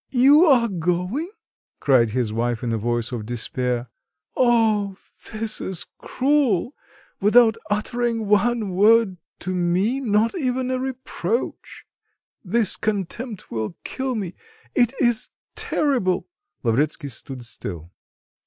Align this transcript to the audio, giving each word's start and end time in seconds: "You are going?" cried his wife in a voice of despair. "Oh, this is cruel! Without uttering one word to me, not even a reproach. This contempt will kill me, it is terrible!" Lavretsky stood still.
"You 0.13 0.45
are 0.45 0.67
going?" 0.67 1.29
cried 1.79 2.09
his 2.09 2.33
wife 2.33 2.63
in 2.63 2.73
a 2.73 2.77
voice 2.79 3.11
of 3.11 3.23
despair. 3.23 3.91
"Oh, 4.35 4.95
this 5.31 5.61
is 5.61 5.85
cruel! 5.99 6.73
Without 7.19 7.55
uttering 7.69 8.25
one 8.25 8.71
word 8.71 9.17
to 9.41 9.53
me, 9.53 9.99
not 9.99 10.33
even 10.33 10.71
a 10.71 10.79
reproach. 10.79 11.85
This 12.43 12.77
contempt 12.77 13.51
will 13.51 13.75
kill 13.83 14.15
me, 14.15 14.33
it 14.73 14.91
is 14.99 15.29
terrible!" 15.55 16.27
Lavretsky 16.63 17.07
stood 17.09 17.45
still. 17.45 17.91